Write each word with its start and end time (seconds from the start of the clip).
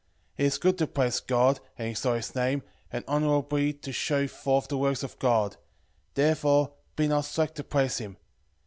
It 0.35 0.45
is 0.47 0.57
good 0.57 0.79
to 0.79 0.87
praise 0.87 1.19
God, 1.19 1.59
and 1.77 1.87
exalt 1.89 2.15
his 2.15 2.33
name, 2.33 2.63
and 2.91 3.05
honourably 3.07 3.71
to 3.71 3.91
shew 3.93 4.27
forth 4.27 4.67
the 4.67 4.77
works 4.79 5.03
of 5.03 5.19
God; 5.19 5.57
therefore 6.15 6.73
be 6.95 7.07
not 7.07 7.25
slack 7.25 7.53
to 7.53 7.63
praise 7.63 7.99
him. 7.99 8.17